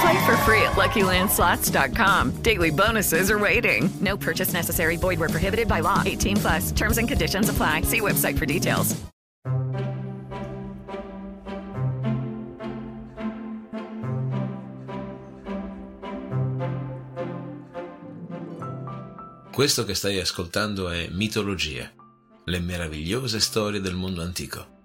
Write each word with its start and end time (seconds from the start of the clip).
Play 0.00 0.26
for 0.26 0.36
free 0.38 0.62
at 0.62 0.72
LuckyLandSlots.com. 0.72 2.42
Daily 2.42 2.70
bonuses 2.70 3.30
are 3.30 3.38
waiting. 3.38 3.88
No 4.00 4.16
purchase 4.16 4.52
necessary. 4.52 4.96
Void 4.96 5.18
where 5.18 5.28
prohibited 5.28 5.68
by 5.68 5.80
law. 5.80 6.02
18 6.04 6.36
plus. 6.36 6.72
Terms 6.72 6.98
and 6.98 7.08
conditions 7.08 7.48
apply. 7.48 7.82
See 7.82 8.00
website 8.00 8.38
for 8.38 8.46
details. 8.46 8.96
Questo 19.56 19.86
che 19.86 19.94
stai 19.94 20.20
ascoltando 20.20 20.90
è 20.90 21.08
Mitologia, 21.12 21.90
le 22.44 22.60
meravigliose 22.60 23.40
storie 23.40 23.80
del 23.80 23.94
mondo 23.94 24.20
antico. 24.20 24.75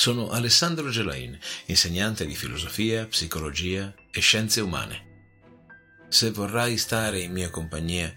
Sono 0.00 0.30
Alessandro 0.30 0.88
Gelain, 0.88 1.38
insegnante 1.66 2.24
di 2.24 2.34
filosofia, 2.34 3.04
psicologia 3.04 3.92
e 4.10 4.20
scienze 4.20 4.62
umane. 4.62 6.06
Se 6.08 6.30
vorrai 6.30 6.78
stare 6.78 7.20
in 7.20 7.32
mia 7.32 7.50
compagnia, 7.50 8.10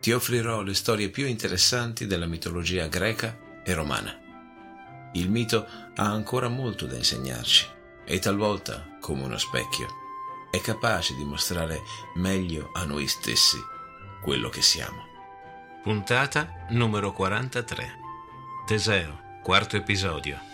ti 0.00 0.10
offrirò 0.10 0.62
le 0.62 0.74
storie 0.74 1.10
più 1.10 1.26
interessanti 1.26 2.08
della 2.08 2.26
mitologia 2.26 2.88
greca 2.88 3.62
e 3.64 3.72
romana. 3.74 4.12
Il 5.12 5.30
mito 5.30 5.68
ha 5.94 6.02
ancora 6.02 6.48
molto 6.48 6.84
da 6.86 6.96
insegnarci 6.96 7.64
e 8.04 8.18
talvolta, 8.18 8.96
come 8.98 9.22
uno 9.22 9.38
specchio, 9.38 9.86
è 10.50 10.60
capace 10.60 11.14
di 11.14 11.22
mostrare 11.22 11.80
meglio 12.16 12.70
a 12.72 12.84
noi 12.86 13.06
stessi 13.06 13.58
quello 14.20 14.48
che 14.48 14.62
siamo. 14.62 15.06
Puntata 15.80 16.66
numero 16.70 17.12
43. 17.12 17.98
Teseo, 18.66 19.38
quarto 19.44 19.76
episodio. 19.76 20.53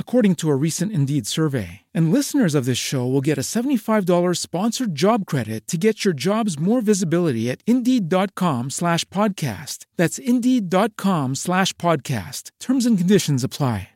according 0.00 0.34
to 0.34 0.50
a 0.50 0.56
recent 0.56 0.90
Indeed 0.90 1.28
survey. 1.28 1.82
And 1.94 2.12
listeners 2.12 2.56
of 2.56 2.64
this 2.64 2.76
show 2.76 3.06
will 3.06 3.20
get 3.20 3.38
a 3.38 3.42
$75 3.42 4.38
sponsored 4.38 4.96
job 4.96 5.24
credit 5.26 5.68
to 5.68 5.78
get 5.78 6.04
your 6.04 6.14
jobs 6.14 6.58
more 6.58 6.80
visibility 6.80 7.48
at 7.48 7.62
Indeed.com 7.64 8.70
slash 8.70 9.04
podcast. 9.10 9.86
That's 9.96 10.18
Indeed.com 10.18 11.36
slash 11.36 11.74
podcast. 11.74 12.50
Terms 12.58 12.86
and 12.86 12.98
conditions 12.98 13.44
apply. 13.44 13.90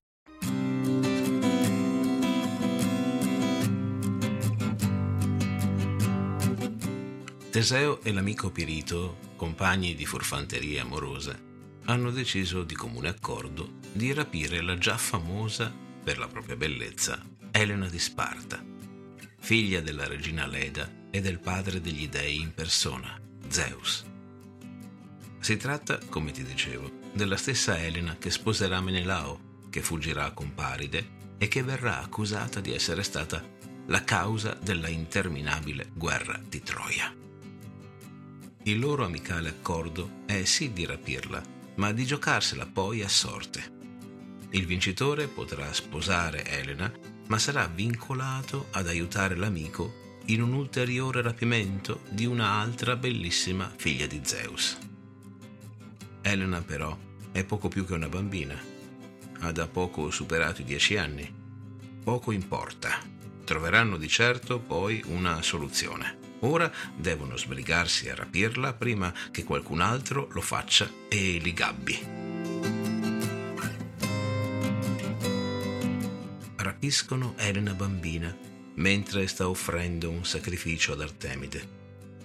Teseo 7.54 8.00
e 8.02 8.10
l'amico 8.10 8.50
Pirito, 8.50 9.16
compagni 9.36 9.94
di 9.94 10.04
furfanterie 10.04 10.80
amorose, 10.80 11.38
hanno 11.84 12.10
deciso 12.10 12.64
di 12.64 12.74
comune 12.74 13.08
accordo 13.08 13.74
di 13.92 14.12
rapire 14.12 14.60
la 14.60 14.76
già 14.76 14.96
famosa 14.96 15.72
per 16.04 16.18
la 16.18 16.28
propria 16.28 16.54
bellezza 16.54 17.18
Elena 17.50 17.88
di 17.88 17.98
Sparta, 17.98 18.62
figlia 19.40 19.80
della 19.80 20.06
regina 20.06 20.46
Leda 20.46 21.08
e 21.10 21.20
del 21.22 21.38
padre 21.38 21.80
degli 21.80 22.08
dei 22.08 22.40
in 22.40 22.52
persona, 22.52 23.18
Zeus. 23.48 24.04
Si 25.40 25.56
tratta, 25.56 25.98
come 26.08 26.30
ti 26.30 26.44
dicevo, 26.44 26.90
della 27.12 27.36
stessa 27.36 27.78
Elena 27.78 28.16
che 28.18 28.30
sposerà 28.30 28.80
Menelao, 28.80 29.68
che 29.70 29.80
fuggirà 29.80 30.30
con 30.32 30.54
Paride 30.54 31.36
e 31.38 31.48
che 31.48 31.62
verrà 31.62 32.00
accusata 32.00 32.60
di 32.60 32.74
essere 32.74 33.02
stata 33.02 33.42
la 33.86 34.04
causa 34.04 34.56
della 34.60 34.88
interminabile 34.88 35.90
guerra 35.94 36.40
di 36.46 36.62
Troia. 36.62 37.14
Il 38.64 38.78
loro 38.78 39.04
amicale 39.04 39.48
accordo 39.48 40.22
è 40.26 40.44
sì 40.44 40.72
di 40.72 40.84
rapirla, 40.86 41.42
ma 41.76 41.92
di 41.92 42.04
giocarsela 42.04 42.66
poi 42.66 43.02
a 43.02 43.08
sorte. 43.08 43.73
Il 44.54 44.66
vincitore 44.66 45.26
potrà 45.26 45.72
sposare 45.72 46.44
Elena, 46.44 46.90
ma 47.26 47.38
sarà 47.38 47.66
vincolato 47.66 48.68
ad 48.70 48.86
aiutare 48.86 49.34
l'amico 49.34 50.02
in 50.26 50.42
un 50.42 50.52
ulteriore 50.52 51.22
rapimento 51.22 52.02
di 52.10 52.24
un'altra 52.24 52.94
bellissima 52.94 53.70
figlia 53.74 54.06
di 54.06 54.20
Zeus. 54.22 54.78
Elena 56.22 56.62
però 56.62 56.96
è 57.32 57.42
poco 57.44 57.66
più 57.66 57.84
che 57.84 57.94
una 57.94 58.08
bambina. 58.08 58.56
Ha 59.40 59.50
da 59.50 59.66
poco 59.66 60.12
superato 60.12 60.60
i 60.60 60.64
dieci 60.64 60.96
anni. 60.96 61.34
Poco 62.04 62.30
importa. 62.30 63.00
Troveranno 63.42 63.96
di 63.96 64.08
certo 64.08 64.60
poi 64.60 65.02
una 65.06 65.42
soluzione. 65.42 66.18
Ora 66.40 66.70
devono 66.96 67.36
sbrigarsi 67.36 68.08
a 68.08 68.14
rapirla 68.14 68.72
prima 68.74 69.12
che 69.32 69.42
qualcun 69.42 69.80
altro 69.80 70.28
lo 70.30 70.40
faccia 70.40 70.88
e 71.08 71.40
li 71.42 71.52
gabbi. 71.52 72.23
Rapiscono 76.84 77.32
Elena 77.38 77.72
bambina 77.72 78.36
mentre 78.74 79.26
sta 79.26 79.48
offrendo 79.48 80.10
un 80.10 80.26
sacrificio 80.26 80.92
ad 80.92 81.00
Artemide. 81.00 81.66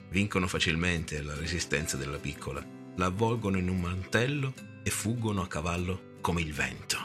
Vincono 0.09 0.47
facilmente 0.47 1.21
la 1.21 1.33
resistenza 1.33 1.95
della 1.95 2.17
piccola, 2.17 2.61
la 2.95 3.05
avvolgono 3.05 3.57
in 3.57 3.69
un 3.69 3.79
mantello 3.79 4.53
e 4.83 4.89
fuggono 4.89 5.41
a 5.41 5.47
cavallo 5.47 6.17
come 6.19 6.41
il 6.41 6.51
vento. 6.51 6.97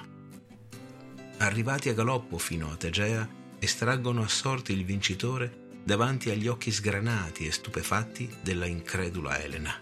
Arrivati 1.39 1.89
a 1.91 1.95
galoppo 1.95 2.39
fino 2.39 2.73
a 2.73 2.77
Tegea, 2.77 3.29
estraggono 3.61 4.23
a 4.23 4.29
sorte 4.29 4.73
il 4.73 4.85
vincitore 4.85 5.79
davanti 5.85 6.31
agli 6.31 6.49
occhi 6.49 6.73
sgranati 6.73 7.47
e 7.47 7.53
stupefatti 7.53 8.29
della 8.43 8.67
incredula 8.67 9.41
Elena. 9.41 9.81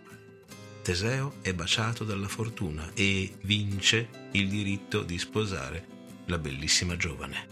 Teseo 0.82 1.36
è 1.40 1.54
baciato 1.54 2.04
dalla 2.04 2.28
fortuna 2.28 2.90
e 2.92 3.32
vince 3.44 4.28
il 4.32 4.50
diritto 4.50 5.02
di 5.02 5.19
sposare 5.19 5.86
la 6.26 6.36
bellissima 6.36 6.96
giovane. 6.98 7.51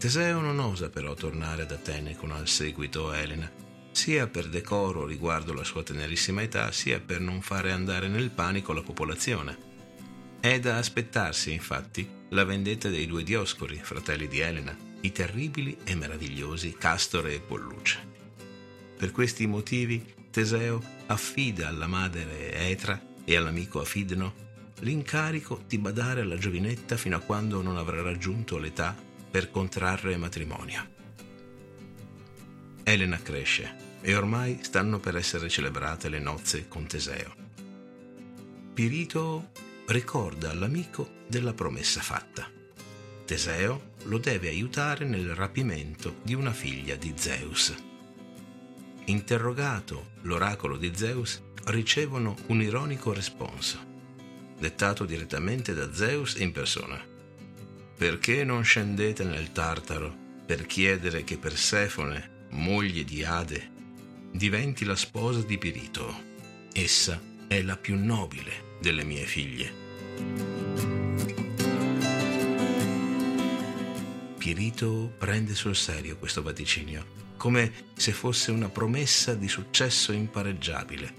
Teseo 0.00 0.40
non 0.40 0.58
osa 0.60 0.88
però 0.88 1.12
tornare 1.12 1.60
ad 1.60 1.72
Atene 1.72 2.16
con 2.16 2.30
al 2.30 2.48
seguito 2.48 3.12
Elena, 3.12 3.52
sia 3.90 4.26
per 4.28 4.48
decoro 4.48 5.04
riguardo 5.04 5.52
la 5.52 5.62
sua 5.62 5.82
tenerissima 5.82 6.40
età, 6.40 6.72
sia 6.72 6.98
per 7.00 7.20
non 7.20 7.42
fare 7.42 7.70
andare 7.70 8.08
nel 8.08 8.30
panico 8.30 8.72
la 8.72 8.80
popolazione. 8.80 9.58
È 10.40 10.58
da 10.58 10.78
aspettarsi, 10.78 11.52
infatti, 11.52 12.08
la 12.30 12.44
vendetta 12.44 12.88
dei 12.88 13.06
due 13.06 13.22
Dioscori, 13.22 13.78
fratelli 13.82 14.26
di 14.26 14.40
Elena, 14.40 14.74
i 15.02 15.12
terribili 15.12 15.76
e 15.84 15.94
meravigliosi 15.94 16.76
Castore 16.78 17.34
e 17.34 17.40
Polluce. 17.40 17.98
Per 18.96 19.10
questi 19.10 19.46
motivi 19.46 20.02
Teseo 20.30 20.82
affida 21.08 21.68
alla 21.68 21.86
madre 21.86 22.54
Etra 22.54 22.98
e 23.22 23.36
all'amico 23.36 23.82
Afidno 23.82 24.32
l'incarico 24.78 25.62
di 25.66 25.76
badare 25.76 26.22
alla 26.22 26.38
giovinetta 26.38 26.96
fino 26.96 27.16
a 27.16 27.20
quando 27.20 27.60
non 27.60 27.76
avrà 27.76 28.00
raggiunto 28.00 28.56
l'età 28.56 29.08
per 29.30 29.50
contrarre 29.50 30.16
matrimonio. 30.16 30.98
Elena 32.82 33.20
cresce 33.22 33.88
e 34.00 34.14
ormai 34.14 34.58
stanno 34.62 34.98
per 34.98 35.16
essere 35.16 35.48
celebrate 35.48 36.08
le 36.08 36.18
nozze 36.18 36.66
con 36.66 36.86
Teseo. 36.86 37.34
Pirito 38.74 39.50
ricorda 39.86 40.50
all'amico 40.50 41.18
della 41.28 41.52
promessa 41.52 42.00
fatta. 42.00 42.50
Teseo 43.24 43.94
lo 44.04 44.18
deve 44.18 44.48
aiutare 44.48 45.04
nel 45.04 45.34
rapimento 45.34 46.16
di 46.22 46.34
una 46.34 46.52
figlia 46.52 46.96
di 46.96 47.12
Zeus. 47.16 47.74
Interrogato 49.04 50.10
l'oracolo 50.22 50.76
di 50.76 50.92
Zeus, 50.94 51.42
ricevono 51.64 52.36
un 52.46 52.62
ironico 52.62 53.12
responso, 53.12 53.78
dettato 54.58 55.04
direttamente 55.04 55.74
da 55.74 55.92
Zeus 55.92 56.36
in 56.36 56.52
persona. 56.52 57.09
Perché 58.00 58.44
non 58.44 58.64
scendete 58.64 59.24
nel 59.24 59.52
Tartaro 59.52 60.16
per 60.46 60.64
chiedere 60.64 61.22
che 61.22 61.36
Persefone, 61.36 62.46
moglie 62.52 63.04
di 63.04 63.22
Ade, 63.22 63.70
diventi 64.32 64.86
la 64.86 64.96
sposa 64.96 65.42
di 65.42 65.58
Pirito? 65.58 66.22
Essa 66.72 67.20
è 67.46 67.60
la 67.60 67.76
più 67.76 68.02
nobile 68.02 68.78
delle 68.80 69.04
mie 69.04 69.26
figlie. 69.26 69.72
Pirito 74.38 75.12
prende 75.18 75.54
sul 75.54 75.76
serio 75.76 76.16
questo 76.16 76.40
vaticinio, 76.40 77.04
come 77.36 77.70
se 77.96 78.12
fosse 78.12 78.50
una 78.50 78.70
promessa 78.70 79.34
di 79.34 79.46
successo 79.46 80.12
impareggiabile. 80.12 81.14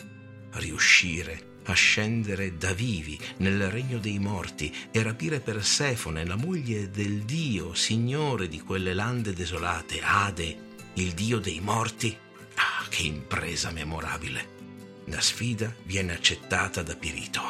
Riuscire 0.54 1.50
a 1.65 1.73
scendere 1.73 2.57
da 2.57 2.73
vivi 2.73 3.19
nel 3.37 3.69
regno 3.69 3.99
dei 3.99 4.19
morti 4.19 4.73
e 4.91 5.03
rapire 5.03 5.39
Persefone, 5.39 6.25
la 6.25 6.35
moglie 6.35 6.89
del 6.89 7.21
dio, 7.21 7.73
signore 7.73 8.47
di 8.47 8.59
quelle 8.59 8.93
lande 8.93 9.33
desolate, 9.33 9.99
Ade, 10.01 10.57
il 10.95 11.13
dio 11.13 11.39
dei 11.39 11.59
morti? 11.59 12.15
Ah, 12.55 12.85
che 12.89 13.03
impresa 13.03 13.71
memorabile! 13.71 14.59
La 15.05 15.21
sfida 15.21 15.73
viene 15.83 16.13
accettata 16.13 16.83
da 16.83 16.95
Pirito. 16.95 17.41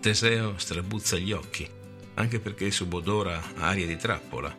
Teseo 0.00 0.56
strabuzza 0.56 1.16
gli 1.18 1.32
occhi, 1.32 1.68
anche 2.14 2.38
perché 2.38 2.70
subodora 2.70 3.42
aria 3.56 3.86
di 3.86 3.96
trappola. 3.96 4.56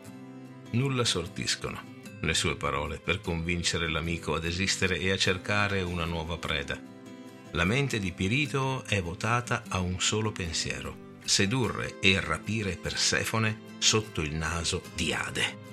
Nulla 0.72 1.06
sortiscono 1.06 1.96
le 2.22 2.34
sue 2.34 2.56
parole 2.58 3.00
per 3.00 3.22
convincere 3.22 3.90
l'amico 3.90 4.34
ad 4.34 4.46
esistere 4.46 5.00
e 5.00 5.12
a 5.12 5.18
cercare 5.18 5.82
una 5.82 6.06
nuova 6.06 6.38
preda. 6.38 6.96
La 7.52 7.64
mente 7.64 8.00
di 8.00 8.12
Pirito 8.12 8.84
è 8.86 9.02
votata 9.02 9.64
a 9.70 9.80
un 9.80 10.00
solo 10.00 10.32
pensiero, 10.32 11.16
sedurre 11.24 12.00
e 12.00 12.20
rapire 12.20 12.76
Persefone 12.76 13.60
sotto 13.78 14.22
il 14.22 14.36
naso 14.36 14.82
di 14.94 15.14
Ade. 15.14 15.66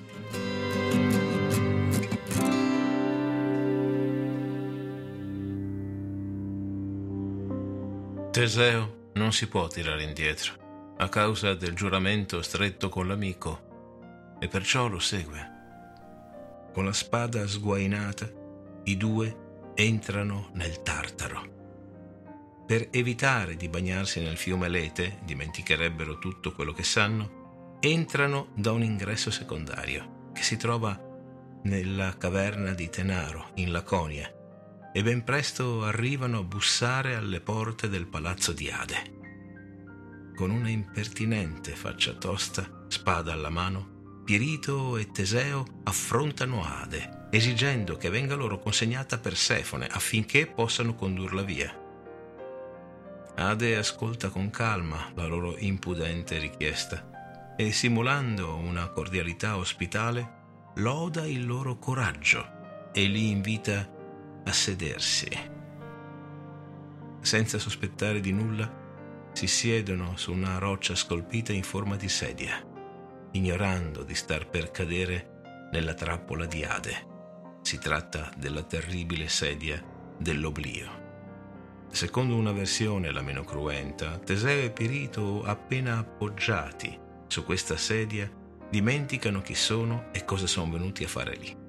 Teseo 8.31 9.11
non 9.15 9.33
si 9.33 9.47
può 9.47 9.69
tirare 9.69 10.03
indietro 10.03 10.63
a 10.97 11.09
causa 11.09 11.55
del 11.55 11.75
giuramento 11.75 12.41
stretto 12.43 12.89
con 12.89 13.07
l'amico 13.07 14.37
e 14.41 14.49
perciò 14.49 14.89
lo 14.89 14.99
segue. 14.99 15.53
Con 16.73 16.85
la 16.85 16.93
spada 16.93 17.47
sguainata, 17.47 18.29
i 18.85 18.97
due 18.97 19.73
entrano 19.75 20.51
nel 20.55 20.83
Tartaro. 20.83 21.54
Per 22.67 22.89
evitare 22.93 23.57
di 23.57 23.69
bagnarsi 23.69 24.21
nel 24.21 24.39
fiume 24.39 24.69
Lete, 24.69 25.19
dimenticherebbero 25.23 26.19
tutto 26.19 26.53
quello 26.53 26.73
che 26.73 26.83
sanno, 26.83 27.77
entrano 27.81 28.49
da 28.55 28.73
un 28.73 28.83
ingresso 28.83 29.31
secondario 29.31 30.31
che 30.33 30.43
si 30.43 30.57
trova 30.57 30.99
nella 31.65 32.17
caverna 32.17 32.73
di 32.73 32.89
Tenaro, 32.89 33.51
in 33.57 33.71
Laconia, 33.71 34.33
e 34.95 35.03
ben 35.03 35.25
presto 35.25 35.85
arrivano 35.85 36.39
a 36.39 36.43
bussare 36.43 37.15
alle 37.15 37.41
porte 37.41 37.91
del 37.91 38.07
palazzo 38.07 38.53
di 38.53 38.71
Ade. 38.71 39.13
Con 40.35 40.51
una 40.51 40.71
impertinente 40.71 41.73
faccia 41.73 42.15
tosta, 42.15 42.87
spada 42.89 43.35
alla 43.35 43.51
mano, 43.51 44.23
Pirito 44.25 44.97
e 44.97 45.11
Teseo 45.11 45.83
affrontano 45.85 46.65
Ade, 46.65 47.29
esigendo 47.31 47.99
che 47.99 48.09
venga 48.09 48.35
loro 48.35 48.59
consegnata 48.59 49.19
Persefone 49.19 49.87
affinché 49.87 50.47
possano 50.47 50.95
condurla 50.95 51.43
via. 51.43 51.84
Ade 53.37 53.77
ascolta 53.77 54.29
con 54.29 54.49
calma 54.51 55.11
la 55.15 55.27
loro 55.27 55.57
impudente 55.59 56.39
richiesta 56.39 57.55
e, 57.57 57.73
simulando 57.73 58.55
una 58.57 58.89
cordialità 58.89 59.57
ospitale, 59.57 60.43
loda 60.77 61.27
il 61.27 61.45
loro 61.45 61.77
coraggio 61.79 62.91
e 62.93 63.05
li 63.07 63.31
invita 63.31 63.89
a 64.45 64.53
sedersi. 64.53 65.29
Senza 67.21 67.59
sospettare 67.59 68.21
di 68.21 68.33
nulla, 68.33 68.83
si 69.33 69.49
siedono 69.49 70.17
su 70.17 70.33
una 70.33 70.59
roccia 70.59 70.95
scolpita 70.95 71.53
in 71.53 71.65
forma 71.65 71.97
di 71.97 72.09
sedia, 72.09 72.65
ignorando 73.33 74.05
di 74.05 74.15
star 74.15 74.49
per 74.49 74.71
cadere 74.71 75.69
nella 75.73 75.95
trappola 75.95 76.47
di 76.47 76.65
Ade. 76.65 77.13
Si 77.63 77.79
tratta 77.79 78.31
della 78.37 78.63
terribile 78.63 79.27
sedia 79.27 79.83
dell'oblio. 80.19 81.04
Secondo 81.95 82.35
una 82.35 82.53
versione, 82.53 83.13
la 83.13 83.23
meno 83.23 83.45
cruenta, 83.45 84.19
Teseo 84.19 84.65
e 84.65 84.71
Pirito, 84.71 85.45
appena 85.45 85.99
appoggiati 85.99 86.99
su 87.27 87.45
questa 87.45 87.77
sedia, 87.77 88.31
dimenticano 88.69 89.41
chi 89.41 89.55
sono 89.55 90.07
e 90.13 90.25
cosa 90.25 90.47
sono 90.47 90.73
venuti 90.73 91.05
a 91.05 91.09
fare 91.09 91.37
lì 91.37 91.63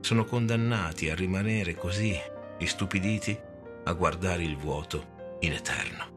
sono 0.00 0.24
condannati 0.24 1.10
a 1.10 1.14
rimanere 1.14 1.74
così, 1.74 2.16
istupiditi, 2.58 3.38
a 3.84 3.92
guardare 3.92 4.42
il 4.42 4.56
vuoto 4.56 5.36
in 5.40 5.52
eterno. 5.52 6.16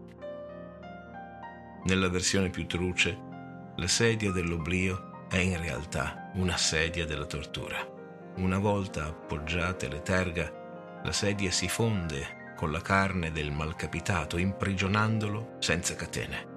Nella 1.85 2.09
versione 2.09 2.49
più 2.49 2.65
truce, 2.67 3.17
la 3.75 3.87
sedia 3.87 4.31
dell'oblio 4.31 5.25
è 5.29 5.37
in 5.37 5.59
realtà 5.59 6.31
una 6.35 6.57
sedia 6.57 7.05
della 7.05 7.25
tortura. 7.25 7.85
Una 8.37 8.59
volta 8.59 9.07
appoggiate 9.07 9.89
le 9.89 10.01
terga, 10.01 10.99
la 11.03 11.11
sedia 11.11 11.51
si 11.51 11.67
fonde 11.67 12.39
con 12.61 12.71
la 12.71 12.81
carne 12.81 13.31
del 13.31 13.51
malcapitato, 13.51 14.37
imprigionandolo 14.37 15.55
senza 15.57 15.95
catene. 15.95 16.49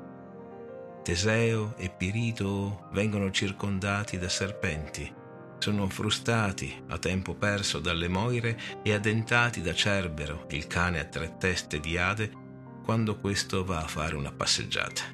Teseo 1.02 1.74
e 1.78 1.88
Pirito 1.88 2.90
vengono 2.92 3.30
circondati 3.30 4.18
da 4.18 4.28
serpenti 4.28 5.22
sono 5.64 5.88
frustati 5.88 6.84
a 6.88 6.98
tempo 6.98 7.32
perso 7.32 7.78
dalle 7.78 8.06
moire 8.06 8.60
e 8.82 8.92
addentati 8.92 9.62
da 9.62 9.72
Cerbero, 9.72 10.44
il 10.50 10.66
cane 10.66 11.00
a 11.00 11.04
tre 11.04 11.38
teste 11.38 11.80
di 11.80 11.96
Ade, 11.96 12.30
quando 12.84 13.18
questo 13.18 13.64
va 13.64 13.78
a 13.78 13.86
fare 13.86 14.14
una 14.14 14.30
passeggiata. 14.30 15.04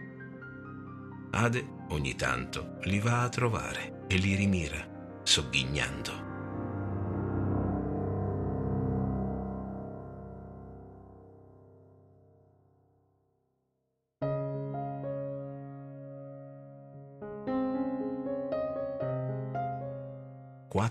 Ade 1.31 1.65
ogni 1.91 2.17
tanto 2.17 2.79
li 2.83 2.99
va 2.99 3.23
a 3.23 3.29
trovare 3.29 4.07
e 4.09 4.17
li 4.17 4.35
rimira, 4.35 4.85
sogghignando. 5.23 6.30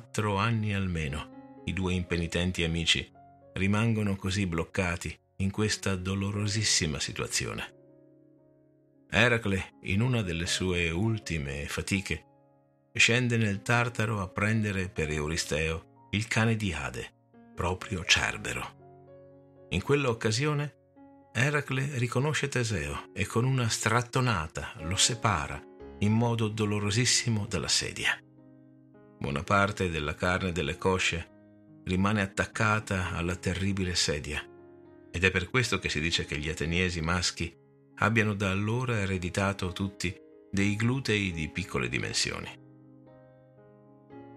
Quattro 0.09 0.37
anni 0.37 0.73
almeno, 0.73 1.61
i 1.65 1.73
due 1.73 1.93
impenitenti 1.93 2.63
amici 2.63 3.07
rimangono 3.53 4.15
così 4.15 4.47
bloccati 4.47 5.15
in 5.37 5.51
questa 5.51 5.95
dolorosissima 5.95 6.99
situazione. 6.99 7.75
Eracle, 9.07 9.75
in 9.83 10.01
una 10.01 10.23
delle 10.23 10.47
sue 10.47 10.89
ultime 10.89 11.67
fatiche, 11.67 12.25
scende 12.91 13.37
nel 13.37 13.61
Tartaro 13.61 14.19
a 14.19 14.27
prendere 14.27 14.89
per 14.89 15.11
Euristeo 15.11 16.07
il 16.09 16.27
cane 16.27 16.55
di 16.55 16.73
Ade, 16.73 17.11
proprio 17.53 18.03
Cerbero. 18.03 19.67
In 19.69 19.83
quella 19.83 20.09
occasione 20.09 20.77
Eracle 21.31 21.99
riconosce 21.99 22.47
Teseo 22.47 23.11
e 23.13 23.27
con 23.27 23.45
una 23.45 23.69
strattonata 23.69 24.73
lo 24.79 24.95
separa 24.95 25.63
in 25.99 26.13
modo 26.13 26.47
dolorosissimo 26.47 27.45
dalla 27.45 27.67
sedia. 27.67 28.19
Buona 29.19 29.43
parte 29.43 29.89
della 29.89 30.15
carne 30.15 30.53
delle 30.53 30.77
cosce 30.77 31.81
rimane 31.83 32.21
attaccata 32.21 33.11
alla 33.11 33.35
terribile 33.35 33.93
sedia 33.93 34.41
ed 35.11 35.23
è 35.25 35.29
per 35.29 35.49
questo 35.49 35.77
che 35.77 35.89
si 35.89 35.99
dice 35.99 36.23
che 36.23 36.37
gli 36.37 36.47
ateniesi 36.47 37.01
maschi 37.01 37.53
abbiano 37.95 38.33
da 38.33 38.49
allora 38.49 38.97
ereditato 38.97 39.73
tutti 39.73 40.15
dei 40.49 40.77
glutei 40.77 41.33
di 41.33 41.49
piccole 41.49 41.89
dimensioni. 41.89 42.47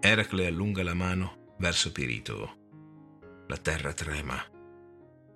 Eracle 0.01 0.47
allunga 0.47 0.83
la 0.83 0.93
mano 0.93 1.53
verso 1.59 1.93
Pirito. 1.93 2.57
La 3.47 3.57
terra 3.57 3.93
trema 3.93 4.35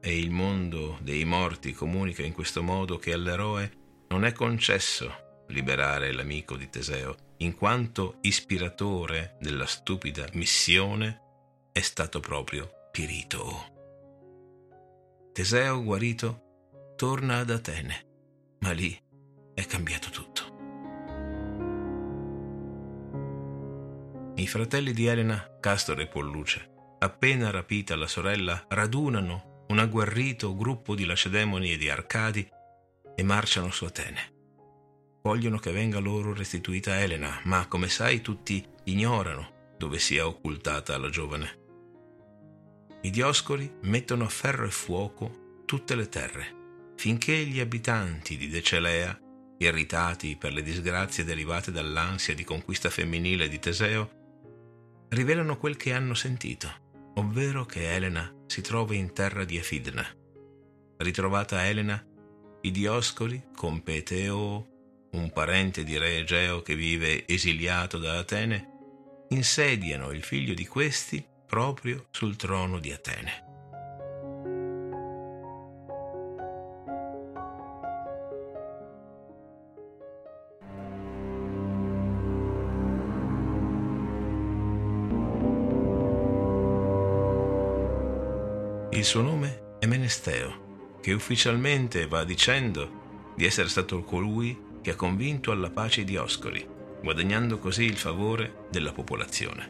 e 0.01 0.17
il 0.19 0.29
mondo 0.29 0.97
dei 1.01 1.23
morti 1.23 1.71
comunica 1.71 2.21
in 2.21 2.33
questo 2.33 2.61
modo 2.61 2.97
che 2.97 3.13
all'eroe 3.13 3.71
non 4.09 4.25
è 4.25 4.33
concesso 4.33 5.26
liberare 5.47 6.11
l'amico 6.11 6.55
di 6.55 6.69
Teseo, 6.69 7.15
in 7.37 7.55
quanto 7.55 8.17
ispiratore 8.21 9.37
della 9.39 9.65
stupida 9.65 10.25
missione 10.33 11.21
è 11.71 11.81
stato 11.81 12.19
proprio 12.19 12.89
Pirito. 12.91 13.75
Teseo, 15.33 15.83
guarito, 15.83 16.93
torna 16.95 17.37
ad 17.37 17.51
Atene, 17.51 18.05
ma 18.59 18.71
lì 18.71 18.99
è 19.53 19.65
cambiato 19.65 20.09
tutto. 20.09 20.55
I 24.35 24.47
fratelli 24.47 24.93
di 24.93 25.05
Elena, 25.05 25.57
Castore 25.59 26.03
e 26.03 26.07
Polluce, 26.07 26.95
appena 26.99 27.49
rapita 27.51 27.95
la 27.95 28.07
sorella, 28.07 28.65
radunano 28.67 29.65
un 29.69 29.79
agguerrito 29.79 30.55
gruppo 30.55 30.95
di 30.95 31.05
lacedemoni 31.05 31.73
e 31.73 31.77
di 31.77 31.89
arcadi 31.89 32.47
e 33.15 33.23
marciano 33.23 33.71
su 33.71 33.85
Atene. 33.85 34.36
Vogliono 35.27 35.57
che 35.57 35.73
venga 35.73 35.99
loro 35.99 36.33
restituita 36.33 37.01
Elena, 37.01 37.41
ma 37.43 37.67
come 37.67 37.89
sai 37.89 38.21
tutti 38.21 38.65
ignorano 38.85 39.73
dove 39.77 39.99
sia 39.99 40.25
occultata 40.25 40.97
la 40.97 41.09
giovane. 41.09 41.65
I 43.01 43.09
Dioscori 43.09 43.69
mettono 43.81 44.23
a 44.23 44.29
ferro 44.29 44.65
e 44.65 44.71
fuoco 44.71 45.63
tutte 45.65 45.95
le 45.95 46.07
terre, 46.07 46.93
finché 46.95 47.43
gli 47.43 47.59
abitanti 47.59 48.37
di 48.37 48.47
Decelea, 48.47 49.19
irritati 49.57 50.37
per 50.37 50.53
le 50.53 50.63
disgrazie 50.63 51.25
derivate 51.25 51.73
dall'ansia 51.73 52.33
di 52.33 52.45
conquista 52.45 52.89
femminile 52.89 53.49
di 53.49 53.59
Teseo, 53.59 54.09
rivelano 55.09 55.57
quel 55.57 55.75
che 55.75 55.91
hanno 55.91 56.13
sentito 56.13 56.85
ovvero 57.15 57.65
che 57.65 57.93
Elena 57.93 58.33
si 58.45 58.61
trova 58.61 58.95
in 58.95 59.11
terra 59.11 59.43
di 59.43 59.57
Efidna. 59.57 60.05
Ritrovata 60.99 61.65
Elena, 61.65 62.01
i 62.61 62.71
Dioscoli, 62.71 63.49
con 63.53 63.83
Peteo, 63.83 64.75
un 65.17 65.31
parente 65.31 65.83
di 65.83 65.97
re 65.97 66.17
Egeo 66.17 66.61
che 66.61 66.75
vive 66.75 67.27
esiliato 67.27 67.97
da 67.97 68.19
Atene, 68.19 69.25
insediano 69.29 70.11
il 70.11 70.23
figlio 70.23 70.53
di 70.53 70.65
questi 70.65 71.25
proprio 71.45 72.05
sul 72.11 72.35
trono 72.35 72.79
di 72.79 72.91
Atene. 72.91 73.45
Il 88.91 89.05
suo 89.05 89.21
nome 89.21 89.75
è 89.79 89.85
Menesteo, 89.85 90.97
che 91.01 91.13
ufficialmente 91.13 92.07
va 92.07 92.23
dicendo 92.23 93.33
di 93.35 93.45
essere 93.45 93.69
stato 93.69 94.01
colui 94.01 94.65
che 94.87 94.93
ha 94.93 94.95
convinto 94.95 95.51
alla 95.51 95.69
pace 95.69 95.99
i 95.99 96.03
Dioscoli, 96.05 96.65
guadagnando 97.01 97.59
così 97.59 97.83
il 97.83 97.97
favore 97.97 98.67
della 98.71 98.93
popolazione. 98.93 99.69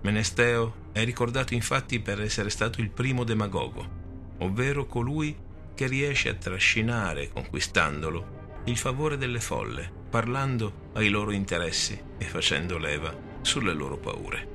Menesteo 0.00 0.88
è 0.90 1.04
ricordato 1.04 1.54
infatti 1.54 2.00
per 2.00 2.20
essere 2.20 2.50
stato 2.50 2.80
il 2.80 2.90
primo 2.90 3.22
demagogo, 3.22 4.34
ovvero 4.38 4.86
colui 4.86 5.38
che 5.76 5.86
riesce 5.86 6.30
a 6.30 6.34
trascinare, 6.34 7.28
conquistandolo, 7.28 8.62
il 8.64 8.76
favore 8.76 9.16
delle 9.16 9.38
folle, 9.38 9.88
parlando 10.10 10.90
ai 10.94 11.08
loro 11.08 11.30
interessi 11.30 11.96
e 12.18 12.24
facendo 12.24 12.78
leva 12.78 13.16
sulle 13.42 13.72
loro 13.72 13.98
paure 13.98 14.50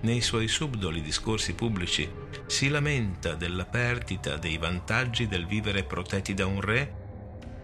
nei 0.00 0.20
suoi 0.20 0.46
subdoli 0.46 1.02
discorsi 1.02 1.54
pubblici 1.54 2.08
si 2.46 2.68
lamenta 2.68 3.34
della 3.34 3.64
perdita 3.64 4.36
dei 4.36 4.56
vantaggi 4.56 5.26
del 5.26 5.44
vivere 5.44 5.82
protetti 5.82 6.34
da 6.34 6.46
un 6.46 6.60
re 6.60 7.07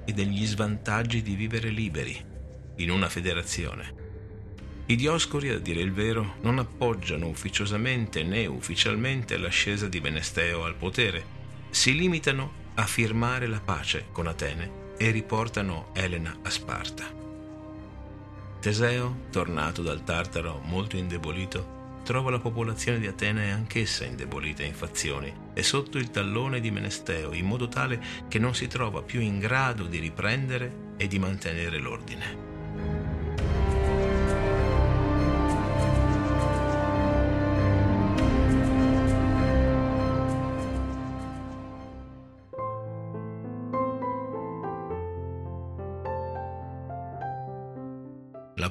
e 0.05 0.13
degli 0.13 0.45
svantaggi 0.47 1.23
di 1.23 1.35
vivere 1.35 1.69
liberi 1.71 2.33
in 2.77 2.91
una 2.91 3.09
federazione. 3.09 4.03
I 4.87 4.97
Dioscori, 4.97 5.49
a 5.49 5.59
dire 5.59 5.81
il 5.81 5.93
vero, 5.93 6.35
non 6.43 6.59
appoggiano 6.59 7.29
ufficiosamente 7.29 8.23
né 8.23 8.47
ufficialmente 8.47 9.37
l'ascesa 9.39 9.89
di 9.89 10.01
Benesteo 10.01 10.65
al 10.65 10.75
potere, 10.75 11.25
si 11.71 11.95
limitano 11.95 12.63
a 12.75 12.85
firmare 12.85 13.47
la 13.47 13.61
pace 13.61 14.07
con 14.13 14.27
Atene 14.27 14.93
e 14.99 15.11
riportano 15.11 15.91
Elena 15.95 16.37
a 16.43 16.51
Sparta. 16.51 17.05
Teseo, 18.61 19.27
tornato 19.31 19.83
dal 19.83 20.05
Tartaro 20.05 20.61
molto 20.65 20.97
indebolito, 20.97 21.84
trova 22.05 22.31
la 22.31 22.39
popolazione 22.39 23.01
di 23.01 23.07
Atene 23.07 23.51
anch'essa 23.51 24.05
indebolita 24.05 24.63
in 24.63 24.75
fazioni 24.75 25.35
e 25.55 25.63
sotto 25.63 25.99
il 25.99 26.11
tallone 26.11 26.61
di 26.61 26.71
Menesteo, 26.71 27.33
in 27.33 27.47
modo 27.47 27.67
tale 27.67 28.01
che 28.29 28.39
non 28.39 28.55
si 28.55 28.69
trova 28.69 29.03
più 29.03 29.21
in 29.21 29.39
grado 29.41 29.87
di 29.87 29.99
riprendere 29.99 30.93
e 30.97 31.09
di 31.09 31.19
mantenere 31.19 31.79
l'ordine. 31.79 32.44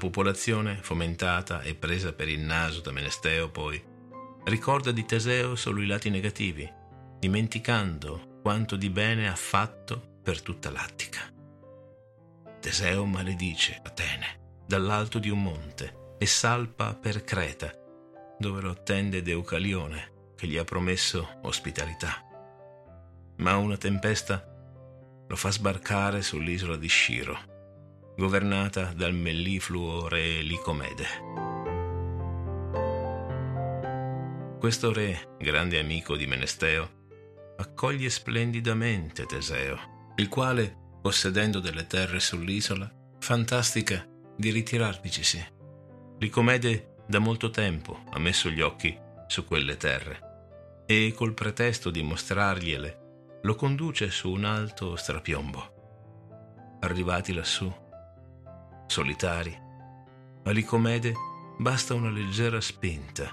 Popolazione, 0.03 0.79
fomentata 0.81 1.61
e 1.61 1.75
presa 1.75 2.11
per 2.11 2.27
il 2.27 2.41
naso 2.41 2.81
da 2.81 2.91
Menesteo, 2.91 3.49
poi, 3.49 3.81
ricorda 4.43 4.91
di 4.91 5.05
Teseo 5.05 5.55
solo 5.55 5.81
i 5.81 5.85
lati 5.85 6.09
negativi, 6.09 6.69
dimenticando 7.19 8.39
quanto 8.41 8.75
di 8.75 8.89
bene 8.89 9.29
ha 9.29 9.35
fatto 9.35 10.19
per 10.21 10.41
tutta 10.41 10.71
l'Attica. 10.71 11.21
Teseo 12.59 13.05
maledice 13.05 13.79
Atene 13.81 14.41
dall'alto 14.67 15.19
di 15.19 15.29
un 15.29 15.41
monte 15.41 16.15
e 16.17 16.25
salpa 16.25 16.93
per 16.95 17.23
Creta, 17.23 17.71
dove 18.37 18.59
lo 18.59 18.71
attende 18.71 19.21
Deucalione, 19.21 20.33
che 20.35 20.47
gli 20.47 20.57
ha 20.57 20.65
promesso 20.65 21.39
ospitalità. 21.43 22.21
Ma 23.37 23.55
una 23.55 23.77
tempesta 23.77 24.45
lo 25.25 25.35
fa 25.37 25.49
sbarcare 25.49 26.21
sull'isola 26.21 26.75
di 26.75 26.87
Sciro 26.87 27.52
governata 28.15 28.93
dal 28.95 29.13
mellifluo 29.13 30.07
re 30.07 30.41
Licomede. 30.41 31.05
Questo 34.59 34.93
re, 34.93 35.35
grande 35.39 35.79
amico 35.79 36.15
di 36.15 36.25
Menesteo, 36.27 37.01
accoglie 37.57 38.09
splendidamente 38.09 39.25
Teseo, 39.25 40.13
il 40.15 40.29
quale, 40.29 40.77
possedendo 41.01 41.59
delle 41.59 41.85
terre 41.85 42.19
sull'isola, 42.19 42.89
fantastica 43.19 44.07
di 44.37 44.51
ritirarvicisi. 44.51 45.45
Licomede 46.19 46.95
da 47.07 47.19
molto 47.19 47.49
tempo 47.49 48.03
ha 48.11 48.19
messo 48.19 48.49
gli 48.49 48.61
occhi 48.61 48.97
su 49.27 49.45
quelle 49.45 49.75
terre 49.75 50.85
e 50.85 51.13
col 51.15 51.33
pretesto 51.33 51.89
di 51.89 52.01
mostrargliele 52.01 52.99
lo 53.41 53.55
conduce 53.55 54.09
su 54.09 54.31
un 54.31 54.45
alto 54.45 54.95
strapiombo. 54.95 56.77
Arrivati 56.81 57.33
lassù, 57.33 57.73
solitari. 58.93 59.51
A 60.43 60.51
Licomede 60.51 61.13
basta 61.57 61.95
una 61.95 62.11
leggera 62.11 62.61
spinta 62.61 63.27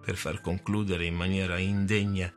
per 0.00 0.14
far 0.14 0.40
concludere 0.40 1.04
in 1.04 1.16
maniera 1.16 1.58
indegna 1.58 2.32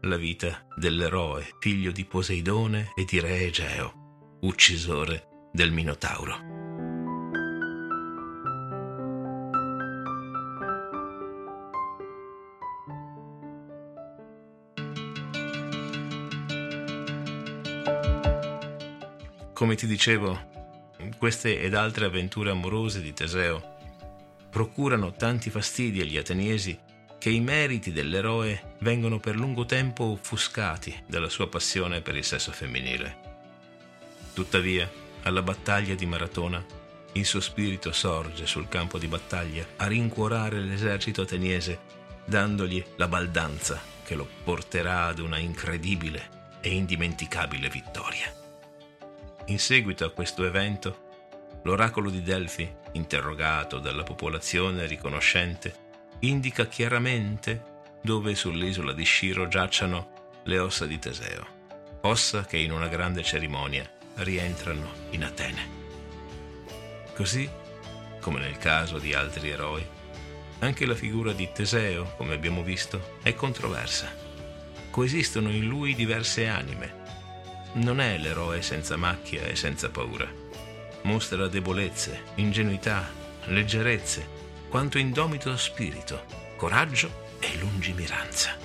la 0.00 0.16
vita 0.16 0.66
dell'eroe, 0.74 1.54
figlio 1.60 1.92
di 1.92 2.04
Poseidone 2.04 2.90
e 2.96 3.04
di 3.04 3.20
Re 3.20 3.44
Egeo, 3.44 4.38
uccisore 4.40 5.28
del 5.52 5.70
Minotauro. 5.70 6.52
Come 19.52 19.76
ti 19.76 19.86
dicevo, 19.86 20.63
queste 21.24 21.58
ed 21.58 21.72
altre 21.72 22.04
avventure 22.04 22.50
amorose 22.50 23.00
di 23.00 23.14
Teseo 23.14 23.76
procurano 24.50 25.14
tanti 25.14 25.48
fastidi 25.48 26.02
agli 26.02 26.18
ateniesi 26.18 26.78
che 27.18 27.30
i 27.30 27.40
meriti 27.40 27.92
dell'eroe 27.92 28.74
vengono 28.80 29.18
per 29.18 29.34
lungo 29.34 29.64
tempo 29.64 30.04
offuscati 30.04 31.04
dalla 31.06 31.30
sua 31.30 31.48
passione 31.48 32.02
per 32.02 32.14
il 32.14 32.24
sesso 32.24 32.52
femminile. 32.52 33.16
Tuttavia, 34.34 34.86
alla 35.22 35.40
battaglia 35.40 35.94
di 35.94 36.04
Maratona, 36.04 36.62
il 37.12 37.24
suo 37.24 37.40
spirito 37.40 37.90
sorge 37.90 38.44
sul 38.44 38.68
campo 38.68 38.98
di 38.98 39.06
battaglia 39.06 39.66
a 39.76 39.86
rincuorare 39.86 40.60
l'esercito 40.60 41.22
ateniese, 41.22 41.80
dandogli 42.26 42.84
la 42.96 43.08
baldanza 43.08 43.80
che 44.04 44.14
lo 44.14 44.28
porterà 44.44 45.06
ad 45.06 45.20
una 45.20 45.38
incredibile 45.38 46.58
e 46.60 46.68
indimenticabile 46.74 47.70
vittoria. 47.70 48.30
In 49.46 49.58
seguito 49.58 50.04
a 50.04 50.10
questo 50.10 50.44
evento, 50.44 51.03
l'oracolo 51.64 52.10
di 52.10 52.22
Delfi, 52.22 52.70
interrogato 52.92 53.78
dalla 53.78 54.02
popolazione 54.02 54.86
riconoscente, 54.86 55.82
indica 56.20 56.66
chiaramente 56.66 57.72
dove 58.02 58.34
sull'isola 58.34 58.92
di 58.92 59.04
Sciro 59.04 59.48
giacciano 59.48 60.40
le 60.44 60.58
ossa 60.58 60.86
di 60.86 60.98
Teseo, 60.98 61.46
ossa 62.02 62.44
che 62.44 62.58
in 62.58 62.70
una 62.70 62.88
grande 62.88 63.22
cerimonia 63.22 63.90
rientrano 64.16 64.88
in 65.10 65.24
Atene. 65.24 65.82
Così, 67.14 67.48
come 68.20 68.40
nel 68.40 68.58
caso 68.58 68.98
di 68.98 69.14
altri 69.14 69.48
eroi, 69.48 69.86
anche 70.60 70.86
la 70.86 70.94
figura 70.94 71.32
di 71.32 71.50
Teseo, 71.50 72.14
come 72.16 72.34
abbiamo 72.34 72.62
visto, 72.62 73.18
è 73.22 73.34
controversa. 73.34 74.12
Coesistono 74.90 75.50
in 75.50 75.66
lui 75.66 75.94
diverse 75.94 76.46
anime. 76.46 77.02
Non 77.74 78.00
è 78.00 78.18
l'eroe 78.18 78.62
senza 78.62 78.96
macchia 78.96 79.42
e 79.42 79.56
senza 79.56 79.90
paura 79.90 80.42
mostra 81.04 81.48
debolezze, 81.48 82.24
ingenuità, 82.36 83.08
leggerezze, 83.44 84.28
quanto 84.68 84.98
indomito 84.98 85.56
spirito, 85.56 86.24
coraggio 86.56 87.36
e 87.40 87.56
lungimiranza. 87.58 88.56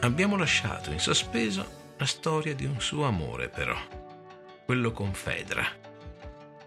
Abbiamo 0.00 0.36
lasciato 0.36 0.90
in 0.90 0.98
sospeso 0.98 1.84
la 1.96 2.06
storia 2.06 2.54
di 2.54 2.64
un 2.64 2.80
suo 2.80 3.06
amore, 3.06 3.48
però, 3.48 3.76
quello 4.64 4.92
con 4.92 5.14
Fedra. 5.14 5.66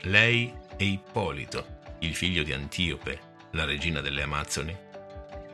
Lei 0.02 0.54
e 0.78 0.86
Ippolito, 0.86 1.78
il 2.00 2.16
figlio 2.16 2.44
di 2.44 2.54
Antiope, 2.54 3.20
la 3.52 3.66
regina 3.66 4.02
delle 4.02 4.24
Amazzoni, 4.24 4.76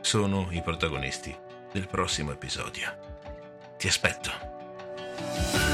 sono 0.00 0.48
i 0.50 0.62
protagonisti 0.62 1.36
del 1.72 1.88
prossimo 1.88 2.32
episodio. 2.32 2.96
Ti 3.76 3.88
aspetto. 3.88 5.65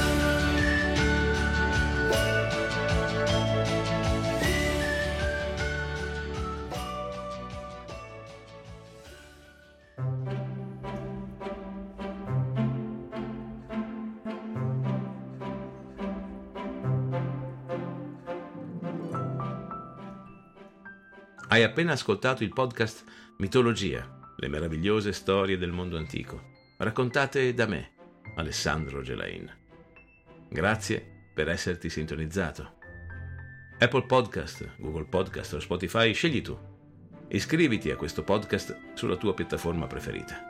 Hai 21.53 21.61
appena 21.61 21.91
ascoltato 21.91 22.43
il 22.43 22.51
podcast 22.51 23.03
Mitologia, 23.37 24.33
le 24.37 24.47
meravigliose 24.47 25.13
storie 25.13 25.55
del 25.55 25.71
mondo 25.71 25.97
antico, 25.97 26.41
raccontate 26.79 27.53
da 27.53 27.67
me, 27.67 27.91
Alessandro 28.37 29.03
Gelain. 29.03 29.55
Grazie 30.49 31.29
per 31.31 31.49
esserti 31.49 31.91
sintonizzato. 31.91 32.77
Apple 33.77 34.05
Podcast, 34.07 34.77
Google 34.77 35.05
Podcast 35.05 35.53
o 35.53 35.59
Spotify, 35.59 36.11
scegli 36.11 36.41
tu. 36.41 36.57
Iscriviti 37.27 37.91
a 37.91 37.97
questo 37.97 38.23
podcast 38.23 38.95
sulla 38.95 39.15
tua 39.15 39.35
piattaforma 39.35 39.85
preferita. 39.85 40.41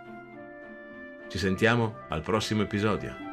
Ci 1.27 1.37
sentiamo 1.37 2.05
al 2.07 2.21
prossimo 2.21 2.61
episodio. 2.61 3.32